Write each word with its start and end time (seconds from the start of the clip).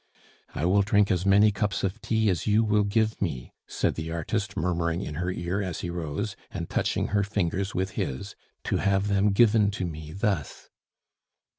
"I 0.55 0.65
will 0.65 0.81
drink 0.81 1.11
as 1.11 1.27
many 1.27 1.51
cups 1.51 1.83
of 1.83 2.01
tea 2.01 2.27
as 2.31 2.47
you 2.47 2.63
will 2.63 2.83
give 2.85 3.21
me," 3.21 3.53
said 3.67 3.93
the 3.93 4.09
artist, 4.09 4.57
murmuring 4.57 5.01
in 5.01 5.13
her 5.21 5.29
ear 5.29 5.61
as 5.61 5.81
he 5.81 5.91
rose, 5.91 6.35
and 6.49 6.67
touching 6.67 7.09
her 7.09 7.23
fingers 7.23 7.75
with 7.75 7.91
his, 7.91 8.35
"to 8.63 8.77
have 8.77 9.09
them 9.09 9.29
given 9.31 9.69
to 9.69 9.85
me 9.85 10.11
thus!" 10.11 10.71